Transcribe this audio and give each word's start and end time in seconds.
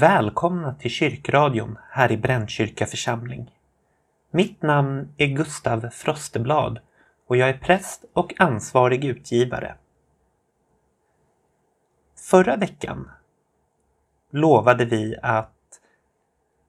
Välkomna 0.00 0.74
till 0.74 0.90
kyrkradion 0.90 1.78
här 1.90 2.12
i 2.12 2.16
Brännkyrka 2.16 2.86
församling. 2.86 3.50
Mitt 4.30 4.62
namn 4.62 5.14
är 5.16 5.26
Gustav 5.26 5.88
Frosteblad 5.90 6.78
och 7.26 7.36
jag 7.36 7.48
är 7.48 7.58
präst 7.58 8.04
och 8.12 8.40
ansvarig 8.40 9.04
utgivare. 9.04 9.76
Förra 12.30 12.56
veckan 12.56 13.10
lovade 14.30 14.84
vi 14.84 15.16
att 15.22 15.80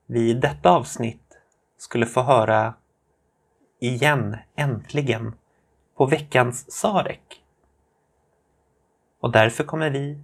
vi 0.06 0.30
i 0.30 0.34
detta 0.34 0.70
avsnitt 0.70 1.38
skulle 1.78 2.06
få 2.06 2.22
höra 2.22 2.74
igen, 3.80 4.36
äntligen, 4.54 5.34
på 5.96 6.06
veckans 6.06 6.72
Sarek. 6.72 7.42
Och 9.20 9.32
därför 9.32 9.64
kommer 9.64 9.90
vi 9.90 10.18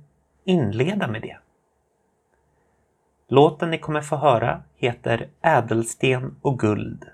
inleda 0.45 1.09
med 1.09 1.23
det. 1.23 1.39
Låten 3.29 3.71
ni 3.71 3.79
kommer 3.79 4.01
få 4.01 4.17
höra 4.17 4.63
heter 4.77 5.29
Ädelsten 5.43 6.37
och 6.43 6.59
guld. 6.59 7.05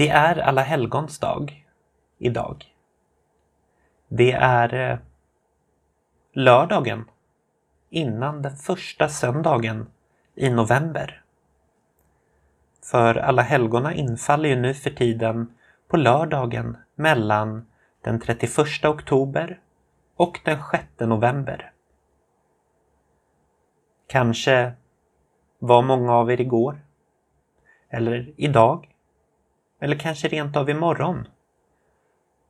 Det 0.00 0.08
är 0.08 0.38
Alla 0.38 0.62
helgons 0.62 1.18
dag 1.18 1.66
idag. 2.18 2.64
Det 4.08 4.32
är 4.32 4.74
eh, 4.74 4.98
lördagen 6.32 7.04
innan 7.90 8.42
den 8.42 8.56
första 8.56 9.08
söndagen 9.08 9.90
i 10.34 10.50
november. 10.50 11.22
För 12.90 13.14
Alla 13.14 13.42
helgona 13.42 13.94
infaller 13.94 14.48
ju 14.48 14.56
nu 14.56 14.74
för 14.74 14.90
tiden 14.90 15.54
på 15.88 15.96
lördagen 15.96 16.76
mellan 16.94 17.66
den 18.00 18.20
31 18.20 18.84
oktober 18.84 19.60
och 20.16 20.40
den 20.44 20.58
6 20.70 20.84
november. 20.98 21.72
Kanske 24.06 24.72
var 25.58 25.82
många 25.82 26.12
av 26.12 26.30
er 26.30 26.40
igår, 26.40 26.80
eller 27.88 28.32
idag, 28.36 28.89
eller 29.80 29.98
kanske 29.98 30.28
rent 30.28 30.56
av 30.56 30.70
imorgon 30.70 31.28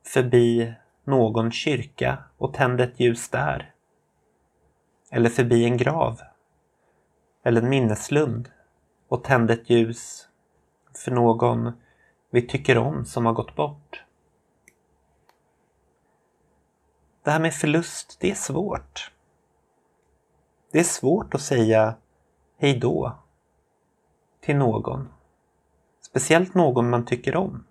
förbi 0.03 0.73
någon 1.03 1.51
kyrka 1.51 2.23
och 2.37 2.53
tände 2.53 2.83
ett 2.83 2.99
ljus 2.99 3.29
där. 3.29 3.73
Eller 5.11 5.29
förbi 5.29 5.65
en 5.65 5.77
grav. 5.77 6.21
Eller 7.43 7.61
en 7.61 7.69
minneslund 7.69 8.49
och 9.07 9.23
tände 9.23 9.53
ett 9.53 9.69
ljus 9.69 10.27
för 11.05 11.11
någon 11.11 11.71
vi 12.29 12.47
tycker 12.47 12.77
om 12.77 13.05
som 13.05 13.25
har 13.25 13.33
gått 13.33 13.55
bort. 13.55 14.03
Det 17.23 17.31
här 17.31 17.39
med 17.39 17.53
förlust, 17.53 18.17
det 18.19 18.31
är 18.31 18.35
svårt. 18.35 19.11
Det 20.71 20.79
är 20.79 20.83
svårt 20.83 21.33
att 21.33 21.41
säga 21.41 21.95
hej 22.57 22.79
då 22.79 23.17
till 24.39 24.55
någon. 24.55 25.09
Speciellt 26.11 26.55
någon 26.55 26.89
man 26.89 27.05
tycker 27.05 27.35
om. 27.35 27.63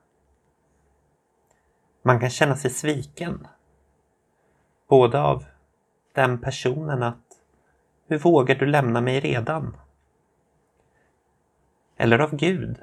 Man 2.03 2.21
kan 2.21 2.31
känna 2.31 2.57
sig 2.57 2.71
sviken. 2.71 3.49
Både 4.89 5.23
av 5.23 5.45
den 6.13 6.41
personen 6.41 7.03
att 7.03 7.41
hur 8.07 8.19
vågar 8.19 8.55
du 8.55 8.67
lämna 8.67 9.01
mig 9.01 9.21
redan? 9.21 9.77
Eller 11.97 12.19
av 12.19 12.37
Gud. 12.37 12.83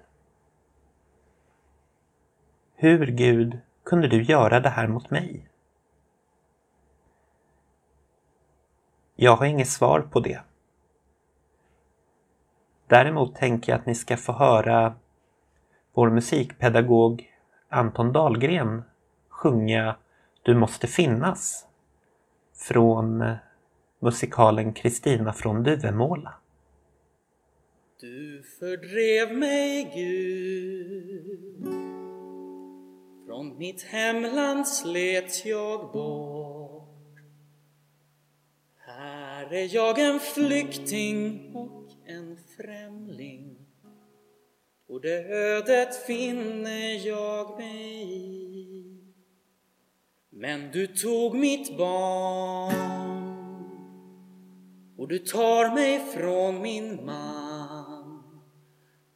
Hur, 2.76 3.08
Gud, 3.08 3.60
kunde 3.84 4.08
du 4.08 4.24
göra 4.24 4.60
det 4.60 4.70
här 4.70 4.88
mot 4.88 5.10
mig? 5.10 5.50
Jag 9.16 9.36
har 9.36 9.46
inget 9.46 9.70
svar 9.70 10.00
på 10.00 10.20
det. 10.20 10.42
Däremot 12.88 13.36
tänker 13.36 13.72
jag 13.72 13.80
att 13.80 13.86
ni 13.86 13.96
ska 13.96 14.18
få 14.18 14.34
höra 14.34 14.96
vår 15.98 16.10
musikpedagog 16.10 17.32
Anton 17.70 18.14
Dahlgren 18.14 18.82
sjunga 19.30 19.96
Du 20.42 20.56
måste 20.56 20.88
finnas 20.88 21.66
från 22.56 23.24
musikalen 24.00 24.74
Kristina 24.74 25.34
från 25.34 25.64
Duvemåla. 25.64 26.34
Du 28.00 28.44
fördrev 28.60 29.38
mig, 29.38 29.92
Gud. 29.96 31.64
Från 33.26 33.58
mitt 33.58 33.84
hemland 33.84 34.68
slet 34.68 35.46
jag 35.46 35.92
bort. 35.92 37.20
Här 38.78 39.54
är 39.54 39.76
jag 39.76 40.00
en 40.00 40.20
flykting 40.20 41.52
och 41.56 41.88
en 42.06 42.38
främling 42.58 43.57
och 44.88 45.02
det 45.02 45.26
ödet 45.26 46.06
finner 46.06 47.08
jag 47.08 47.58
mig 47.58 48.14
i. 48.54 48.98
Men 50.30 50.72
du 50.72 50.88
tog 50.88 51.36
mitt 51.36 51.78
barn 51.78 53.08
och 54.98 55.08
du 55.08 55.20
tar 55.20 55.74
mig 55.76 56.00
från 56.00 56.62
min 56.62 57.06
man. 57.06 58.42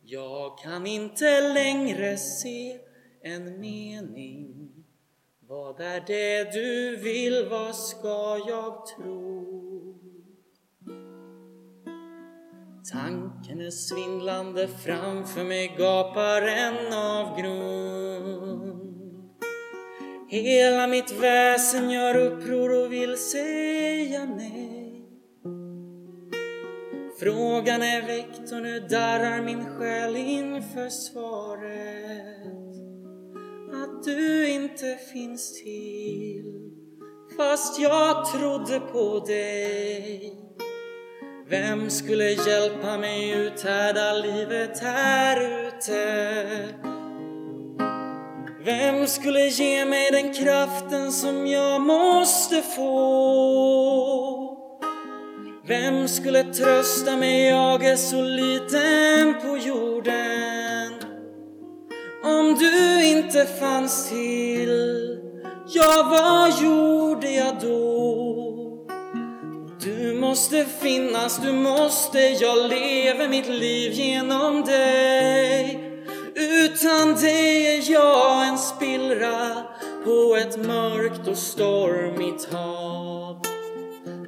Jag 0.03 0.57
kan 0.57 0.88
inte 0.88 1.53
längre 1.53 2.18
se 2.18 2.79
en 3.21 3.59
mening. 3.59 4.71
Vad 5.39 5.79
är 5.79 6.03
det 6.07 6.51
du 6.53 6.95
vill, 6.95 7.47
vad 7.50 7.75
ska 7.75 8.38
jag 8.47 8.85
tro? 8.85 9.70
Tanken 12.92 13.62
är 13.62 13.72
svindlande, 13.72 14.68
framför 14.68 15.44
mig 15.44 15.76
gapar 15.78 16.42
en 16.42 16.94
avgrund 16.94 18.52
Hela 20.28 20.88
mitt 20.88 21.12
väsen 21.12 21.92
gör 21.92 22.16
uppror 22.16 22.84
och 22.84 22.94
vill 22.94 23.18
säga 23.18 24.26
nej. 24.26 25.06
Frågan 27.20 27.82
är 27.82 28.08
väckt 28.08 28.52
och 28.52 28.62
nu 28.62 28.80
darrar 28.80 29.42
min 29.42 29.66
själ 29.66 30.16
inför 30.16 30.90
svaret. 30.90 32.42
Att 33.74 34.04
du 34.04 34.50
inte 34.50 34.98
finns 35.14 35.64
till 35.64 36.72
Fast 37.38 37.80
jag 37.80 38.26
trodde 38.26 38.80
på 38.80 39.20
dig. 39.28 40.41
Vem 41.51 41.89
skulle 41.89 42.31
hjälpa 42.31 42.98
mig 42.98 43.31
uthärda 43.31 44.13
livet 44.13 44.80
här 44.80 45.68
ute? 45.68 46.03
Vem 48.65 49.07
skulle 49.07 49.48
ge 49.48 49.86
mig 49.86 50.12
den 50.12 50.33
kraften 50.33 51.12
som 51.12 51.48
jag 51.48 51.81
måste 51.81 52.62
få? 52.62 52.88
Vem 55.68 56.07
skulle 56.07 56.44
trösta 56.44 57.18
mig, 57.18 57.50
jag 57.50 57.83
är 57.83 57.95
så 57.95 58.21
liten 58.21 59.42
på 59.42 59.57
jorden 59.57 60.94
Om 62.24 62.56
du 62.59 63.06
inte 63.06 63.45
fanns 63.45 64.09
till, 64.09 65.18
ja 65.68 66.07
vad 66.09 66.63
gjorde 66.63 67.31
jag 67.31 67.59
då? 67.62 68.31
Du 70.31 70.36
måste 70.36 70.66
finnas, 70.66 71.38
du 71.38 71.54
måste, 71.54 72.19
jag 72.19 72.69
lever 72.69 73.28
mitt 73.28 73.48
liv 73.48 73.92
genom 73.92 74.62
dig. 74.62 75.80
Utan 76.36 77.16
dig 77.16 77.78
är 77.78 77.92
jag 77.92 78.48
en 78.48 78.57
spillra 78.57 79.63
på 80.04 80.36
ett 80.36 80.57
mörkt 80.57 81.28
och 81.28 81.38
stormigt 81.38 82.54
hav. 82.54 83.42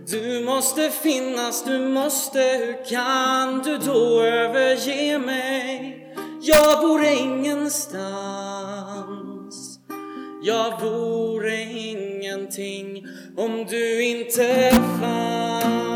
Du 0.08 0.46
måste 0.46 0.90
finnas, 0.90 1.64
du 1.64 1.80
måste, 1.80 2.40
hur 2.40 2.90
kan 2.90 3.62
du 3.62 3.78
då 3.78 4.22
överge 4.22 5.20
mig? 5.20 6.00
Jag 6.42 6.82
vore 6.82 7.16
ingenstans. 7.16 8.14
Jag 10.44 10.82
vore 10.82 11.62
ingenting 11.64 13.08
om 13.38 13.66
du 13.70 14.04
inte 14.04 14.72
fanns. 15.02 15.93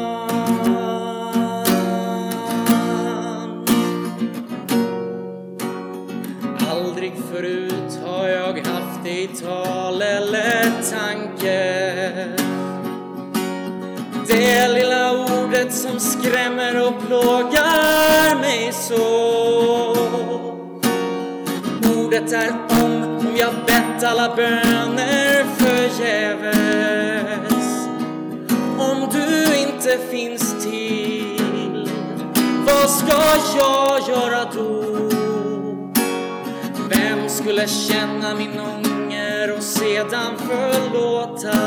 I 9.17 9.27
tal 9.27 10.01
eller 10.01 10.71
tanke. 10.91 11.87
Det 14.27 14.67
lilla 14.67 15.11
ordet 15.11 15.73
som 15.73 15.99
skrämmer 15.99 16.87
och 16.87 17.07
plågar 17.07 18.39
mig 18.41 18.73
så. 18.73 19.95
Ordet 21.97 22.33
är 22.33 22.49
om, 22.69 23.17
om 23.17 23.35
jag 23.35 23.53
bett 23.67 24.03
alla 24.03 24.35
böner 24.35 25.45
förgäves. 25.57 26.57
Om 28.79 29.09
du 29.11 29.57
inte 29.57 29.97
finns 30.11 30.63
till, 30.63 31.89
vad 32.65 32.89
ska 32.89 33.17
jag 33.57 34.09
göra 34.09 34.45
då? 34.53 34.83
Vem 36.89 37.29
skulle 37.29 37.67
känna 37.67 38.35
min 38.35 38.59
ångest? 38.59 38.86
Ånger 39.47 39.57
och 39.57 39.63
sedan 39.63 40.37
förlåta? 40.37 41.57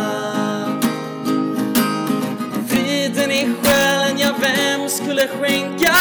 Friden 2.68 3.30
i 3.30 3.54
själen, 3.62 4.18
ja 4.18 4.34
vem 4.40 4.88
skulle 4.88 5.28
skänka 5.28 5.92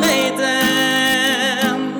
mig 0.00 0.34
den? 0.38 1.94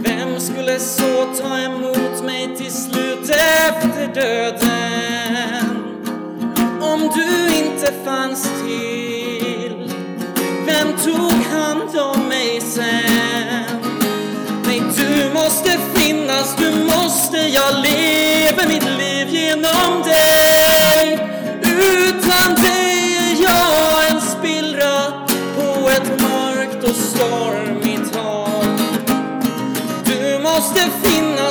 Vem 0.00 0.40
skulle 0.40 0.78
så 0.78 1.34
ta 1.42 1.58
emot 1.58 2.24
mig 2.24 2.56
till 2.56 2.72
slut 2.72 3.30
efter 3.30 4.14
döden? 4.14 4.68
Om 6.80 7.10
du 7.14 7.56
inte 7.56 7.92
fanns 8.04 8.42
till, 8.42 9.92
vem 10.66 10.96
tog 10.96 11.32
hand 11.32 11.98
om 11.98 12.28
mig 12.28 12.60
sen? 12.60 13.17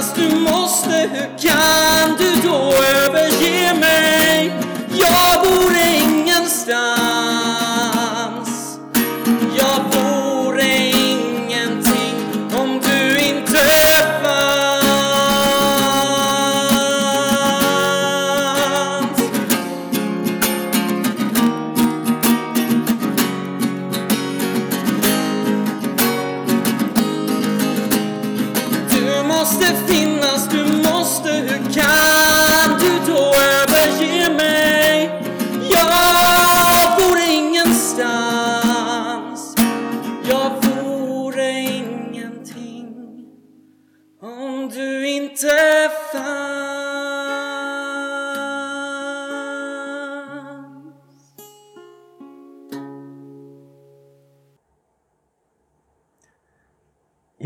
Fast 0.08 0.16
du 0.16 0.40
måste, 0.40 0.90
hur 0.90 1.50
kan 1.50 2.18
du 2.18 2.50
då 2.50 2.74
överge 2.74 3.74
mig? 3.74 4.54
Jag 4.94 5.42
bor 5.44 5.72
ingenstans. 6.02 6.97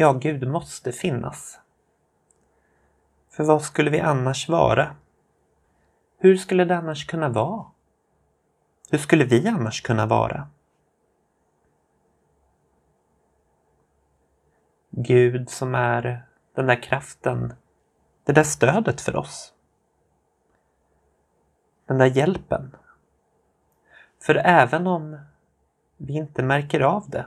Ja, 0.02 0.14
Gud 0.14 0.48
måste 0.48 0.92
finnas. 0.92 1.60
För 3.30 3.44
vad 3.44 3.62
skulle 3.62 3.90
vi 3.90 4.00
annars 4.00 4.50
vara? 4.50 4.96
Hur 6.18 6.38
skulle 6.38 6.66
det 6.66 6.78
annars 6.78 7.08
kunna 7.08 7.30
vara? 7.30 7.66
Hur 8.92 8.98
skulle 8.98 9.26
vi 9.26 9.48
annars 9.48 9.82
kunna 9.82 10.06
vara? 10.06 10.50
Gud 14.90 15.50
som 15.50 15.76
är 15.76 16.26
den 16.56 16.66
där 16.66 16.84
kraften, 16.84 17.54
det 18.24 18.34
där 18.34 18.44
stödet 18.44 19.02
för 19.02 19.16
oss. 19.16 19.54
Den 21.86 21.98
där 21.98 22.18
hjälpen. 22.18 22.76
För 24.20 24.36
även 24.36 24.88
om 24.88 25.20
vi 25.98 26.14
inte 26.14 26.44
märker 26.44 26.80
av 26.80 27.10
det 27.10 27.26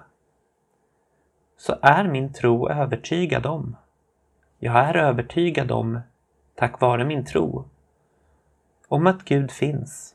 så 1.57 1.79
är 1.83 2.09
min 2.09 2.33
tro 2.33 2.69
övertygad 2.69 3.47
om, 3.47 3.77
jag 4.59 4.77
är 4.77 4.97
övertygad 4.97 5.71
om, 5.71 6.01
tack 6.55 6.81
vare 6.81 7.05
min 7.05 7.25
tro, 7.25 7.65
om 8.89 9.07
att 9.07 9.25
Gud 9.25 9.51
finns. 9.51 10.15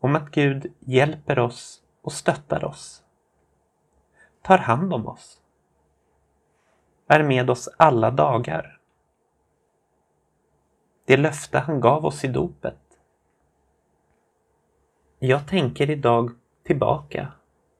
Om 0.00 0.16
att 0.16 0.30
Gud 0.30 0.72
hjälper 0.78 1.38
oss 1.38 1.82
och 2.02 2.12
stöttar 2.12 2.64
oss. 2.64 3.04
Tar 4.42 4.58
hand 4.58 4.94
om 4.94 5.06
oss. 5.06 5.40
Är 7.06 7.22
med 7.22 7.50
oss 7.50 7.68
alla 7.76 8.10
dagar. 8.10 8.78
Det 11.04 11.16
löfte 11.16 11.58
han 11.58 11.80
gav 11.80 12.06
oss 12.06 12.24
i 12.24 12.28
dopet. 12.28 12.78
Jag 15.18 15.48
tänker 15.48 15.90
idag 15.90 16.30
tillbaka 16.62 17.32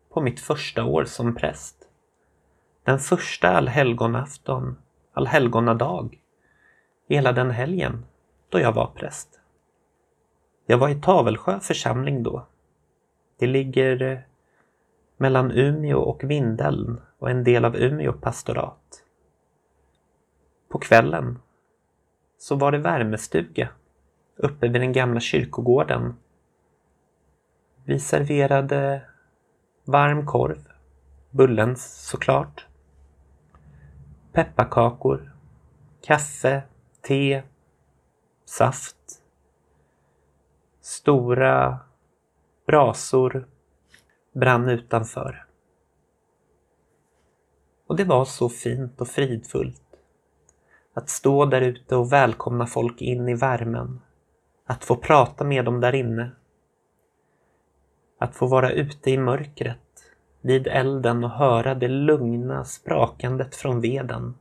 på 0.09 0.21
mitt 0.21 0.41
första 0.41 0.85
år 0.85 1.05
som 1.05 1.35
präst. 1.35 1.82
Den 2.85 2.99
första 2.99 3.49
allhelgonafton, 3.49 4.77
allhelgonadag, 5.13 6.19
hela 7.09 7.33
den 7.33 7.51
helgen 7.51 8.05
då 8.49 8.61
jag 8.61 8.73
var 8.73 8.87
präst. 8.87 9.41
Jag 10.67 10.79
var 10.79 10.89
i 10.89 11.01
Tavelsjö 11.01 11.61
församling 11.61 12.23
då. 12.23 12.47
Det 13.39 13.47
ligger 13.47 14.03
eh, 14.03 14.19
mellan 15.17 15.51
Umeå 15.51 15.99
och 15.99 16.25
Vindeln 16.25 17.01
och 17.19 17.31
en 17.31 17.45
del 17.45 17.65
av 17.65 17.77
Umeå 17.77 18.13
pastorat. 18.13 19.05
På 20.69 20.79
kvällen 20.79 21.39
så 22.39 22.57
var 22.57 22.73
det 22.73 22.79
värmestuga 22.79 23.69
uppe 24.37 24.69
vid 24.69 24.81
den 24.81 24.93
gamla 24.93 25.21
kyrkogården. 25.21 26.17
Vi 27.85 28.01
serverade 28.01 29.03
varm 29.85 30.27
korv, 30.27 30.69
bullens 31.31 32.09
såklart, 32.09 32.67
pepparkakor, 34.33 35.33
kaffe, 36.03 36.63
te, 37.01 37.43
saft, 38.45 38.97
Stora 40.81 41.79
brasor 42.67 43.49
brann 44.33 44.69
utanför. 44.69 45.47
Och 47.87 47.97
det 47.97 48.05
var 48.05 48.25
så 48.25 48.49
fint 48.49 49.01
och 49.01 49.09
fridfullt. 49.09 49.83
Att 50.95 51.09
stå 51.09 51.45
där 51.45 51.61
ute 51.61 51.97
och 51.97 52.13
välkomna 52.13 52.67
folk 52.67 53.03
in 53.03 53.29
i 53.29 53.35
värmen. 53.35 54.01
Att 54.67 54.85
få 54.85 54.97
prata 54.97 55.45
med 55.45 55.65
dem 55.65 55.81
där 55.81 55.95
inne. 55.95 56.31
Att 58.19 58.37
få 58.37 58.47
vara 58.47 58.71
ute 58.71 59.11
i 59.11 59.19
mörkret 59.19 59.92
vid 60.43 60.67
elden 60.67 61.25
och 61.25 61.31
höra 61.31 61.75
det 61.75 61.89
lugna 61.89 62.65
sprakandet 62.65 63.57
från 63.57 63.81
veden. 63.81 64.35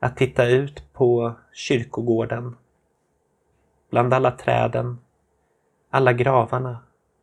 Att 0.00 0.16
titta 0.16 0.46
ut 0.46 0.92
på 0.92 1.34
kyrkogården 1.52 2.56
bland 3.90 4.14
alla 4.14 4.30
träden, 4.30 4.98
alla 5.90 6.12
gravarna 6.12 6.78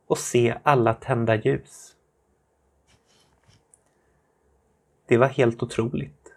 och 0.07 0.17
se 0.17 0.57
alla 0.63 0.93
tända 0.93 1.35
ljus. 1.35 1.95
Det 5.05 5.17
var 5.17 5.27
helt 5.27 5.63
otroligt. 5.63 6.33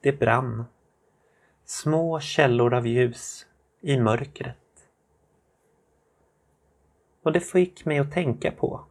Det 0.00 0.12
brann. 0.12 0.64
Små 1.64 2.20
källor 2.20 2.74
av 2.74 2.86
ljus 2.86 3.46
i 3.80 4.00
mörkret. 4.00 4.56
Och 7.22 7.32
det 7.32 7.40
fick 7.40 7.84
mig 7.84 7.98
att 7.98 8.12
tänka 8.12 8.52
på, 8.52 8.84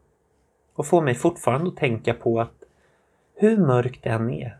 och 0.73 0.87
får 0.87 1.01
mig 1.01 1.15
fortfarande 1.15 1.67
att 1.67 1.77
tänka 1.77 2.13
på 2.13 2.41
att 2.41 2.63
hur 3.35 3.57
mörkt 3.57 4.03
det 4.03 4.09
än 4.09 4.29
är, 4.29 4.57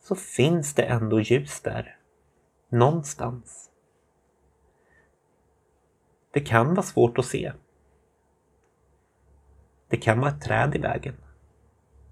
så 0.00 0.14
finns 0.14 0.74
det 0.74 0.82
ändå 0.82 1.20
ljus 1.20 1.60
där. 1.60 1.96
Någonstans. 2.68 3.70
Det 6.30 6.40
kan 6.40 6.74
vara 6.74 6.82
svårt 6.82 7.18
att 7.18 7.24
se. 7.24 7.52
Det 9.88 9.96
kan 9.96 10.20
vara 10.20 10.30
ett 10.30 10.42
träd 10.42 10.74
i 10.74 10.78
vägen. 10.78 11.14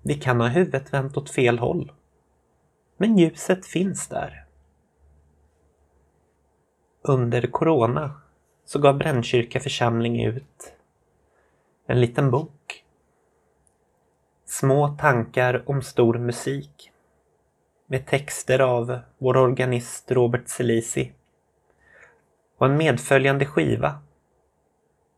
Vi 0.02 0.14
kan 0.14 0.40
ha 0.40 0.48
huvudet 0.48 0.92
vänt 0.92 1.16
åt 1.16 1.30
fel 1.30 1.58
håll. 1.58 1.92
Men 2.96 3.18
ljuset 3.18 3.66
finns 3.66 4.08
där. 4.08 4.44
Under 7.02 7.46
Corona 7.46 8.20
så 8.64 8.78
gav 8.78 8.98
Brännkyrka 8.98 9.60
församling 9.60 10.24
ut 10.24 10.74
en 11.86 12.00
liten 12.00 12.30
bok. 12.30 12.63
Små 14.46 14.88
tankar 14.88 15.62
om 15.66 15.82
stor 15.82 16.18
musik. 16.18 16.90
Med 17.86 18.06
texter 18.06 18.58
av 18.58 18.98
vår 19.18 19.36
organist 19.36 20.10
Robert 20.10 20.48
Selisi. 20.48 21.12
Och 22.58 22.66
en 22.66 22.76
medföljande 22.76 23.46
skiva 23.46 23.98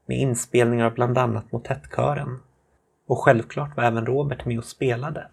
med 0.06 0.18
inspelningar 0.18 0.86
av 0.86 0.94
bland 0.94 1.18
annat 1.18 1.52
motettkören. 1.52 2.40
Och 3.06 3.18
självklart 3.18 3.76
var 3.76 3.84
även 3.84 4.06
Robert 4.06 4.44
med 4.44 4.58
och 4.58 4.64
spelade. 4.64 5.28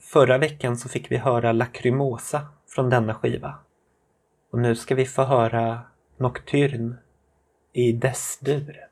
Förra 0.00 0.38
veckan 0.38 0.76
så 0.76 0.88
fick 0.88 1.10
vi 1.10 1.16
höra 1.16 1.52
Lacrimosa 1.52 2.46
från 2.68 2.90
denna 2.90 3.14
skiva. 3.14 3.54
Och 4.50 4.58
nu 4.58 4.74
ska 4.74 4.94
vi 4.94 5.06
få 5.06 5.22
höra 5.22 5.80
Nocturne 6.16 6.96
i 7.72 7.92
Dess-dur. 7.92 8.86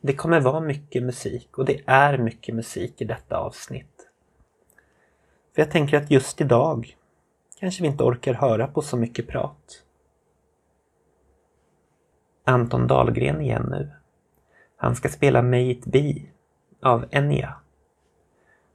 Det 0.00 0.12
kommer 0.12 0.40
vara 0.40 0.60
mycket 0.60 1.02
musik 1.02 1.58
och 1.58 1.64
det 1.64 1.80
är 1.86 2.18
mycket 2.18 2.54
musik 2.54 3.00
i 3.00 3.04
detta 3.04 3.36
avsnitt. 3.36 4.08
För 5.54 5.62
jag 5.62 5.70
tänker 5.70 5.96
att 5.96 6.10
just 6.10 6.40
idag 6.40 6.96
kanske 7.60 7.82
vi 7.82 7.88
inte 7.88 8.04
orkar 8.04 8.34
höra 8.34 8.66
på 8.66 8.82
så 8.82 8.96
mycket 8.96 9.28
prat. 9.28 9.84
Anton 12.44 12.86
Dahlgren 12.86 13.40
igen 13.40 13.66
nu. 13.70 13.90
Han 14.76 14.96
ska 14.96 15.08
spela 15.08 15.42
May 15.42 15.70
It 15.70 15.86
Be 15.86 16.14
av 16.82 17.04
Enya. 17.10 17.54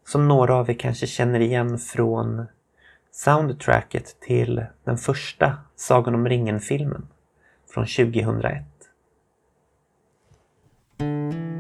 Som 0.06 0.28
några 0.28 0.56
av 0.56 0.70
er 0.70 0.74
kanske 0.74 1.08
känner 1.08 1.40
igen 1.40 1.80
från 1.80 2.46
soundtracket 3.12 4.20
till 4.20 4.66
den 4.84 4.98
första 4.98 5.58
Sagan 5.76 6.16
om 6.16 6.28
ringen-filmen 6.28 7.08
från 7.74 7.86
2001. 7.86 8.75
May 11.00 11.55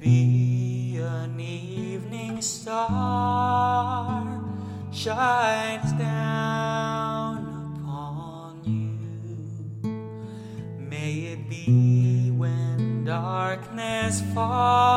be 0.00 0.98
an 0.98 1.38
evening 1.38 2.40
star 2.40 4.40
shines 4.90 5.92
down 5.92 7.44
upon 7.82 8.62
you. 8.64 8.98
May 10.78 11.32
it 11.32 11.50
be 11.50 12.30
when 12.30 13.04
darkness 13.04 14.22
falls, 14.32 14.89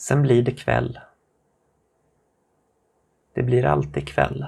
Sen 0.00 0.22
blir 0.22 0.42
det 0.42 0.52
kväll. 0.52 1.00
Det 3.32 3.42
blir 3.42 3.64
alltid 3.64 4.08
kväll. 4.08 4.46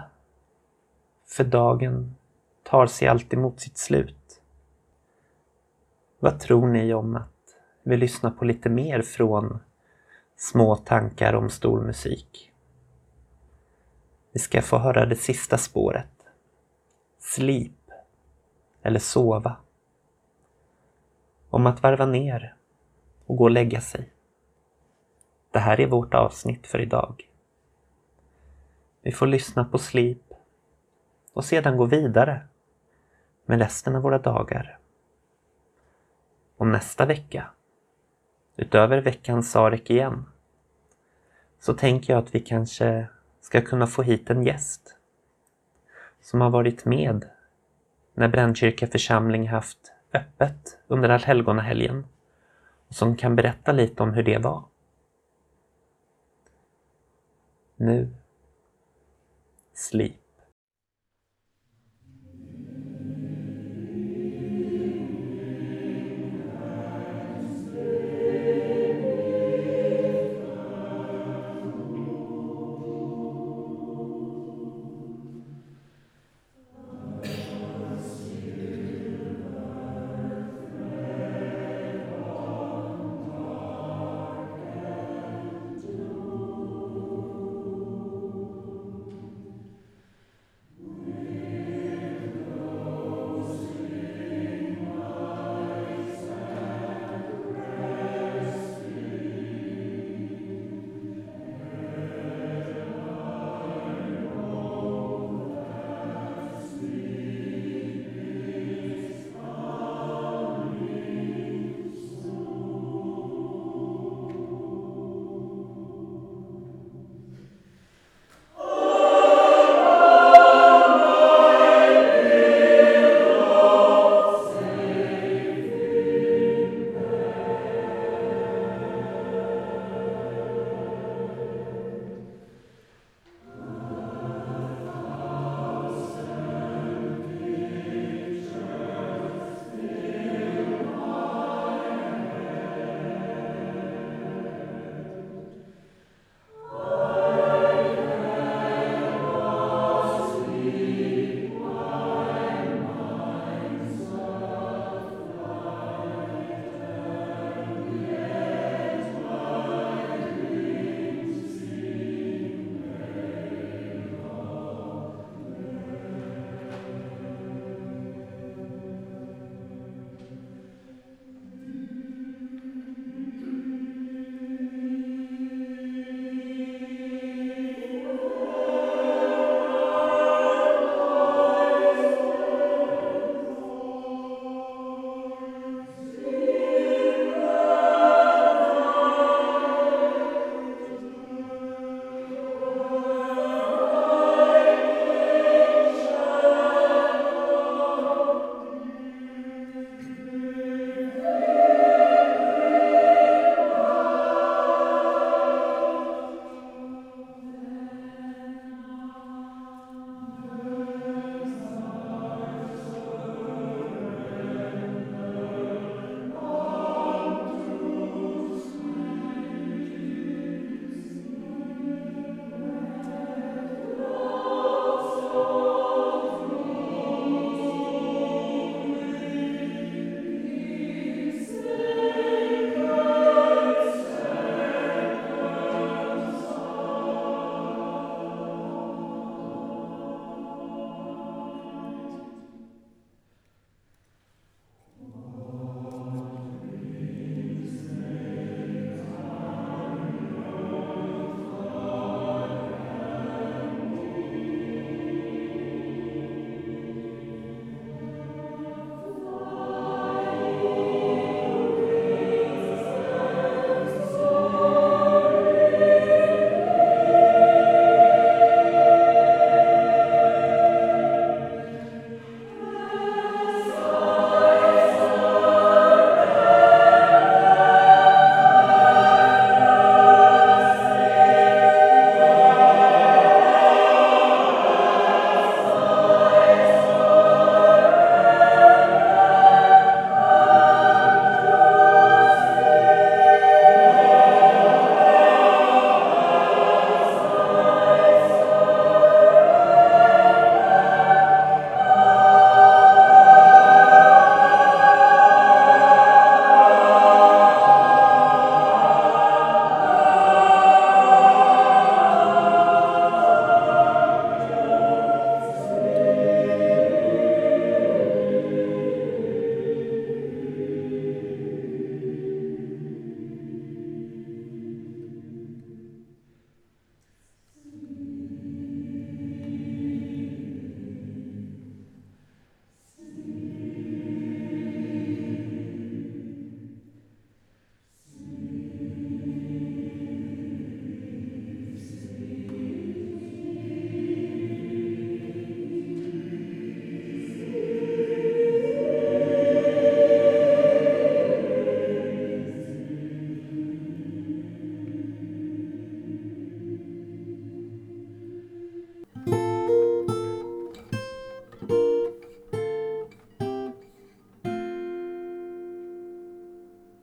För 1.26 1.44
dagen 1.44 2.14
tar 2.62 2.86
sig 2.86 3.08
alltid 3.08 3.38
mot 3.38 3.60
sitt 3.60 3.78
slut. 3.78 4.42
Vad 6.18 6.40
tror 6.40 6.68
ni 6.68 6.94
om 6.94 7.16
att 7.16 7.56
vi 7.82 7.96
lyssnar 7.96 8.30
på 8.30 8.44
lite 8.44 8.68
mer 8.68 9.02
från 9.02 9.60
Små 10.36 10.76
tankar 10.76 11.34
om 11.34 11.50
stor 11.50 11.80
musik? 11.80 12.52
Vi 14.32 14.40
ska 14.40 14.62
få 14.62 14.78
höra 14.78 15.06
det 15.06 15.16
sista 15.16 15.58
spåret. 15.58 16.26
Sleep. 17.18 17.72
Eller 18.82 19.00
sova. 19.00 19.56
Om 21.50 21.66
att 21.66 21.82
varva 21.82 22.06
ner 22.06 22.54
och 23.26 23.36
gå 23.36 23.44
och 23.44 23.50
lägga 23.50 23.80
sig. 23.80 24.12
Det 25.50 25.58
här 25.58 25.80
är 25.80 25.86
vårt 25.86 26.14
avsnitt 26.14 26.66
för 26.66 26.80
idag. 26.80 27.28
Vi 29.02 29.12
får 29.12 29.26
lyssna 29.26 29.64
på 29.64 29.78
Sleep 29.78 30.18
och 31.32 31.44
sedan 31.44 31.76
gå 31.76 31.84
vidare 31.84 32.40
med 33.46 33.58
resten 33.58 33.96
av 33.96 34.02
våra 34.02 34.18
dagar. 34.18 34.78
Och 36.56 36.66
nästa 36.66 37.06
vecka, 37.06 37.50
utöver 38.56 39.00
veckans 39.00 39.50
Sarek 39.50 39.90
igen, 39.90 40.24
så 41.60 41.74
tänker 41.74 42.12
jag 42.12 42.22
att 42.22 42.34
vi 42.34 42.40
kanske 42.40 43.06
ska 43.40 43.60
kunna 43.60 43.86
få 43.86 44.02
hit 44.02 44.30
en 44.30 44.42
gäst 44.42 44.96
som 46.20 46.40
har 46.40 46.50
varit 46.50 46.84
med 46.84 47.24
när 48.14 48.28
Brännkyrka 48.28 48.86
församling 48.86 49.48
haft 49.48 49.92
öppet 50.12 50.78
under 50.88 51.08
allhelgonahelgen 51.08 52.06
och 52.88 52.94
som 52.94 53.16
kan 53.16 53.36
berätta 53.36 53.72
lite 53.72 54.02
om 54.02 54.14
hur 54.14 54.22
det 54.22 54.38
var. 54.38 54.64
Nu, 57.80 58.08
sleep. 59.74 60.19